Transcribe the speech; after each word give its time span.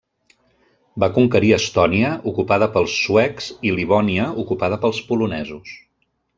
Va 1.03 1.09
conquerir 1.17 1.51
Estònia, 1.57 2.09
ocupada 2.33 2.69
pels 2.77 2.97
suecs 3.03 3.53
i 3.71 3.77
Livònia, 3.77 4.27
ocupada 4.47 4.83
pels 4.87 5.07
polonesos. 5.13 5.79